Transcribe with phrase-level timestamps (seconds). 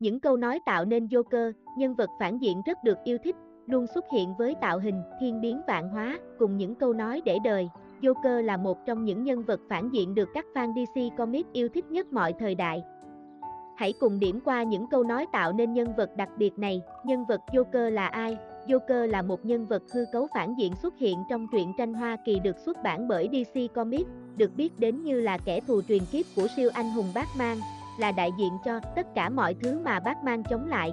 [0.00, 3.86] Những câu nói tạo nên Joker, nhân vật phản diện rất được yêu thích, luôn
[3.94, 7.68] xuất hiện với tạo hình thiên biến vạn hóa, cùng những câu nói để đời.
[8.00, 11.68] Joker là một trong những nhân vật phản diện được các fan DC Comics yêu
[11.68, 12.82] thích nhất mọi thời đại.
[13.76, 16.82] Hãy cùng điểm qua những câu nói tạo nên nhân vật đặc biệt này.
[17.04, 18.36] Nhân vật Joker là ai?
[18.66, 22.16] Joker là một nhân vật hư cấu phản diện xuất hiện trong truyện tranh Hoa
[22.24, 26.02] Kỳ được xuất bản bởi DC Comics, được biết đến như là kẻ thù truyền
[26.12, 27.58] kiếp của siêu anh hùng Batman,
[28.00, 30.92] là đại diện cho tất cả mọi thứ mà Batman chống lại.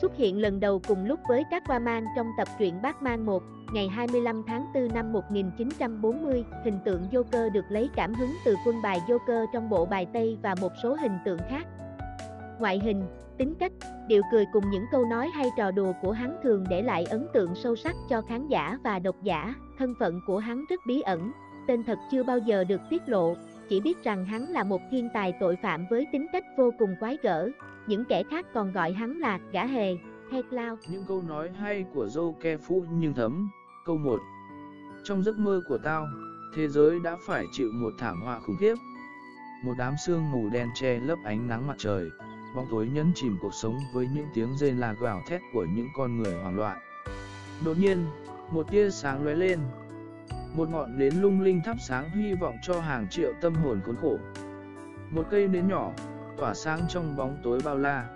[0.00, 4.42] Xuất hiện lần đầu cùng lúc với Catwoman trong tập truyện Batman 1, ngày 25
[4.46, 9.46] tháng 4 năm 1940, hình tượng Joker được lấy cảm hứng từ quân bài Joker
[9.52, 11.66] trong bộ bài Tây và một số hình tượng khác.
[12.58, 13.06] Ngoại hình,
[13.38, 13.72] tính cách,
[14.08, 17.26] điệu cười cùng những câu nói hay trò đùa của hắn thường để lại ấn
[17.32, 21.00] tượng sâu sắc cho khán giả và độc giả, thân phận của hắn rất bí
[21.00, 21.32] ẩn,
[21.66, 23.34] tên thật chưa bao giờ được tiết lộ,
[23.68, 26.96] chỉ biết rằng hắn là một thiên tài tội phạm với tính cách vô cùng
[27.00, 27.50] quái gở,
[27.86, 29.96] những kẻ khác còn gọi hắn là gã hề,
[30.30, 30.76] hay clown.
[30.88, 33.50] Những câu nói hay của Joe Phu nhưng thấm.
[33.86, 34.20] Câu 1
[35.04, 36.06] Trong giấc mơ của tao,
[36.54, 38.74] thế giới đã phải chịu một thảm họa khủng khiếp.
[39.64, 42.10] Một đám sương mù đen che lấp ánh nắng mặt trời,
[42.56, 45.88] bóng tối nhấn chìm cuộc sống với những tiếng rên là gào thét của những
[45.96, 46.78] con người hoảng loạn.
[47.64, 48.04] Đột nhiên,
[48.50, 49.60] một tia sáng lóe lên.
[50.56, 53.96] Một ngọn nến lung linh thắp sáng hy vọng cho hàng triệu tâm hồn khốn
[53.96, 54.18] khổ.
[55.10, 55.92] Một cây nến nhỏ,
[56.38, 58.06] tỏa sáng trong bóng tối bao la.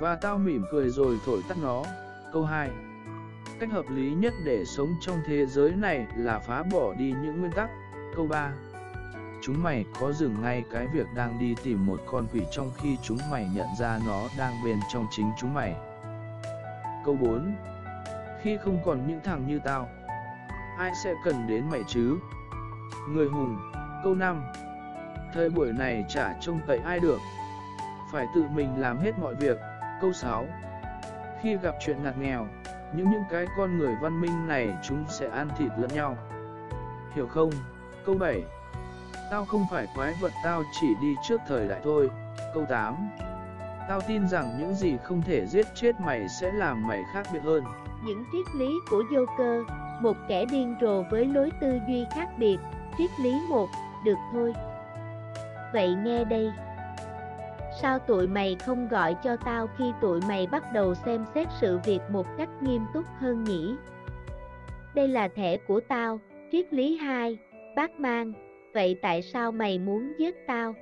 [0.00, 1.84] Và tao mỉm cười rồi thổi tắt nó.
[2.32, 2.70] Câu 2
[3.60, 7.40] Cách hợp lý nhất để sống trong thế giới này là phá bỏ đi những
[7.40, 7.70] nguyên tắc.
[8.16, 8.52] Câu 3
[9.42, 12.96] Chúng mày có dừng ngay cái việc đang đi tìm một con quỷ trong khi
[13.02, 15.74] chúng mày nhận ra nó đang bên trong chính chúng mày.
[17.04, 17.56] Câu 4
[18.42, 19.88] Khi không còn những thằng như tao,
[20.78, 22.18] ai sẽ cần đến mày chứ?
[23.08, 23.58] Người hùng
[24.04, 24.42] Câu 5
[25.32, 27.18] Thời buổi này chả trông cậy ai được.
[28.12, 29.58] Phải tự mình làm hết mọi việc.
[30.00, 30.46] Câu 6
[31.42, 32.46] Khi gặp chuyện ngặt nghèo,
[32.96, 36.16] những những cái con người văn minh này chúng sẽ ăn thịt lẫn nhau.
[37.14, 37.50] Hiểu không?
[38.06, 38.42] Câu 7
[39.30, 42.10] Tao không phải quái vật tao chỉ đi trước thời đại thôi.
[42.54, 43.08] Câu 8
[43.88, 47.42] Tao tin rằng những gì không thể giết chết mày sẽ làm mày khác biệt
[47.42, 47.64] hơn.
[48.06, 49.64] Những triết lý của Joker,
[50.00, 52.56] một kẻ điên rồ với lối tư duy khác biệt.
[52.98, 53.68] Triết lý 1,
[54.04, 54.52] được thôi.
[55.72, 56.52] Vậy nghe đây.
[57.82, 61.78] Sao tụi mày không gọi cho tao khi tụi mày bắt đầu xem xét sự
[61.84, 63.74] việc một cách nghiêm túc hơn nhỉ?
[64.94, 66.20] Đây là thẻ của tao,
[66.52, 67.38] triết lý 2,
[67.76, 68.32] bác mang,
[68.74, 70.74] vậy tại sao mày muốn giết tao?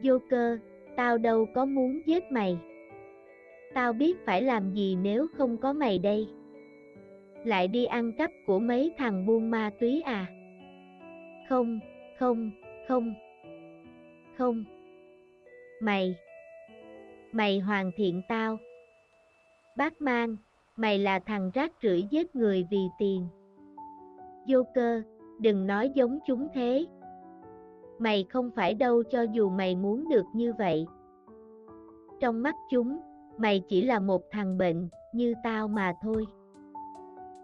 [0.00, 0.58] Joker,
[0.96, 2.58] tao đâu có muốn giết mày.
[3.74, 6.28] Tao biết phải làm gì nếu không có mày đây.
[7.44, 10.26] Lại đi ăn cắp của mấy thằng buôn ma túy à?
[11.48, 11.80] Không,
[12.18, 12.50] không,
[12.88, 13.14] không,
[14.38, 14.64] không.
[15.80, 16.14] Mày,
[17.32, 18.58] mày hoàn thiện tao.
[19.76, 20.36] Bác mang,
[20.76, 23.28] mày là thằng rác rưởi giết người vì tiền.
[24.46, 25.02] Joker,
[25.40, 26.86] đừng nói giống chúng thế.
[27.98, 30.86] Mày không phải đâu cho dù mày muốn được như vậy.
[32.20, 32.98] Trong mắt chúng,
[33.38, 36.26] mày chỉ là một thằng bệnh, như tao mà thôi.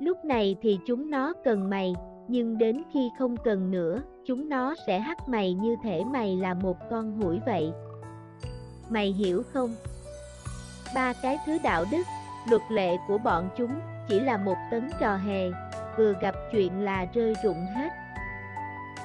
[0.01, 1.95] Lúc này thì chúng nó cần mày,
[2.28, 6.55] nhưng đến khi không cần nữa, chúng nó sẽ hắt mày như thể mày là
[6.55, 7.73] một con hủi vậy.
[8.91, 9.71] Mày hiểu không?
[10.95, 12.03] Ba cái thứ đạo đức,
[12.51, 13.71] luật lệ của bọn chúng
[14.09, 15.51] chỉ là một tấn trò hề,
[15.99, 17.91] vừa gặp chuyện là rơi rụng hết.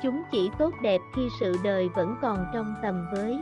[0.02, 3.40] Chúng chỉ tốt đẹp khi sự đời vẫn còn trong tầm với.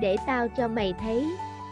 [0.00, 1.26] Để tao cho mày thấy,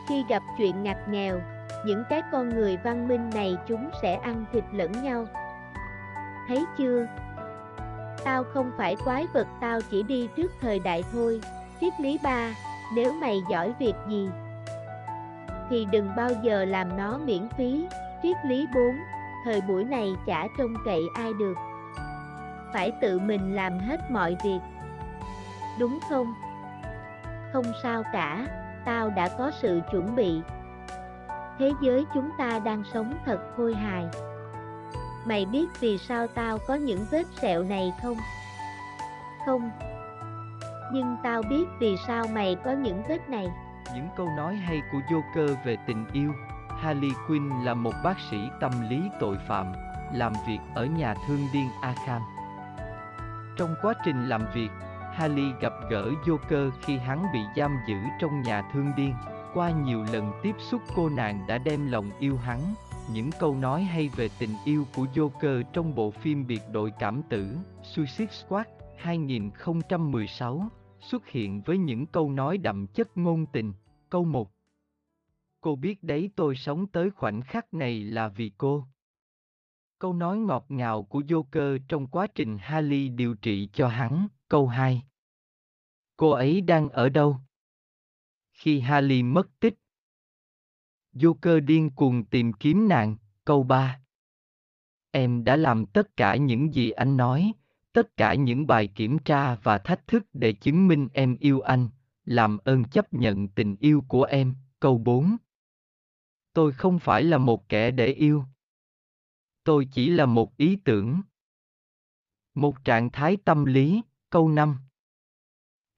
[0.08, 1.40] khi gặp chuyện ngặt nghèo,
[1.86, 5.26] những cái con người văn minh này chúng sẽ ăn thịt lẫn nhau.
[6.48, 7.06] Thấy chưa?
[8.24, 11.40] Tao không phải quái vật tao chỉ đi trước thời đại thôi.
[11.80, 12.54] Triết lý 3,
[12.94, 14.28] nếu mày giỏi việc gì,
[15.70, 17.86] thì đừng bao giờ làm nó miễn phí.
[18.22, 18.84] Triết lý 4,
[19.44, 21.54] thời buổi này chả trông cậy ai được.
[22.72, 24.58] Phải tự mình làm hết mọi việc.
[25.78, 26.34] Đúng không?
[27.52, 28.46] Không sao cả,
[28.84, 30.42] tao đã có sự chuẩn bị.
[31.58, 34.06] Thế giới chúng ta đang sống thật khôi hài.
[35.24, 38.16] Mày biết vì sao tao có những vết sẹo này không?
[39.46, 39.70] Không.
[40.92, 43.46] Nhưng tao biết vì sao mày có những vết này.
[43.94, 46.32] Những câu nói hay của Joker về tình yêu
[46.82, 49.72] Harley Quinn là một bác sĩ tâm lý tội phạm,
[50.12, 52.22] làm việc ở nhà thương điên Arkham.
[53.56, 54.68] Trong quá trình làm việc,
[55.12, 59.14] Harley gặp gỡ Joker khi hắn bị giam giữ trong nhà thương điên.
[59.54, 62.60] Qua nhiều lần tiếp xúc cô nàng đã đem lòng yêu hắn,
[63.12, 67.22] những câu nói hay về tình yêu của Joker trong bộ phim biệt đội cảm
[67.28, 68.66] tử Suicide Squad
[68.96, 70.68] 2016
[71.00, 73.72] xuất hiện với những câu nói đậm chất ngôn tình.
[74.10, 74.50] Câu 1
[75.60, 78.84] Cô biết đấy tôi sống tới khoảnh khắc này là vì cô.
[79.98, 84.28] Câu nói ngọt ngào của Joker trong quá trình Harley điều trị cho hắn.
[84.52, 85.02] Câu 2
[86.16, 87.36] Cô ấy đang ở đâu?
[88.52, 89.74] Khi Harley mất tích.
[91.12, 93.16] Joker điên cuồng tìm kiếm nàng.
[93.44, 94.00] Câu 3
[95.10, 97.52] Em đã làm tất cả những gì anh nói,
[97.92, 101.88] tất cả những bài kiểm tra và thách thức để chứng minh em yêu anh,
[102.24, 104.54] làm ơn chấp nhận tình yêu của em.
[104.80, 105.36] Câu 4
[106.52, 108.44] Tôi không phải là một kẻ để yêu.
[109.64, 111.20] Tôi chỉ là một ý tưởng.
[112.54, 114.02] Một trạng thái tâm lý,
[114.32, 114.78] câu 5.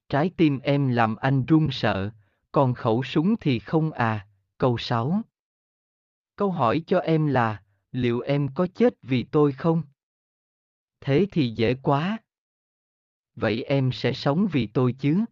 [0.08, 2.10] Trái tim em làm anh run sợ,
[2.52, 4.28] còn khẩu súng thì không à,
[4.58, 5.22] câu 6.
[6.36, 9.82] Câu hỏi cho em là, liệu em có chết vì tôi không?
[11.00, 12.18] Thế thì dễ quá.
[13.34, 15.24] Vậy em sẽ sống vì tôi chứ?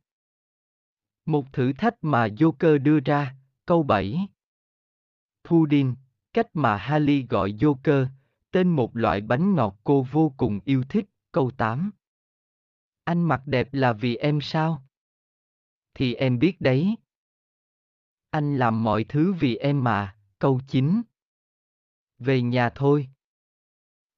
[1.27, 4.29] Một thử thách mà Joker đưa ra, câu 7.
[5.45, 5.95] Pudding,
[6.33, 8.07] cách mà Harley gọi Joker,
[8.51, 11.91] tên một loại bánh ngọt cô vô cùng yêu thích, câu 8.
[13.05, 14.83] Anh mặc đẹp là vì em sao?
[15.95, 16.97] Thì em biết đấy.
[18.31, 21.03] Anh làm mọi thứ vì em mà, câu 9.
[22.19, 23.09] Về nhà thôi.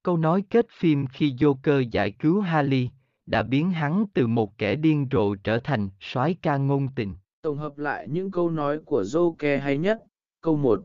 [0.03, 2.91] Câu nói kết phim khi Joker giải cứu Harley,
[3.27, 7.15] đã biến hắn từ một kẻ điên rồ trở thành soái ca ngôn tình.
[7.43, 10.05] Tổng hợp lại những câu nói của Joker hay nhất.
[10.41, 10.85] Câu 1.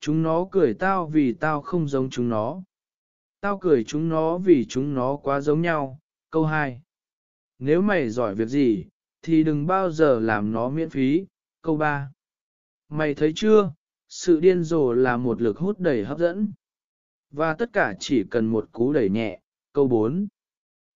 [0.00, 2.62] Chúng nó cười tao vì tao không giống chúng nó.
[3.40, 5.98] Tao cười chúng nó vì chúng nó quá giống nhau.
[6.30, 6.80] Câu 2.
[7.58, 8.84] Nếu mày giỏi việc gì,
[9.22, 11.26] thì đừng bao giờ làm nó miễn phí.
[11.62, 12.12] Câu 3.
[12.88, 13.72] Mày thấy chưa,
[14.08, 16.52] sự điên rồ là một lực hút đầy hấp dẫn.
[17.30, 19.40] Và tất cả chỉ cần một cú đẩy nhẹ.
[19.72, 20.28] Câu 4.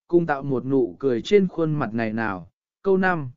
[0.07, 2.51] Cung tạo một nụ cười trên khuôn mặt này nào.
[2.83, 3.31] Câu 5.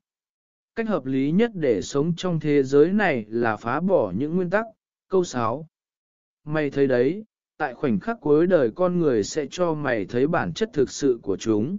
[0.76, 4.50] Cách hợp lý nhất để sống trong thế giới này là phá bỏ những nguyên
[4.50, 4.66] tắc.
[5.08, 5.68] Câu 6.
[6.44, 7.24] Mày thấy đấy,
[7.58, 11.20] tại khoảnh khắc cuối đời con người sẽ cho mày thấy bản chất thực sự
[11.24, 11.78] của chúng.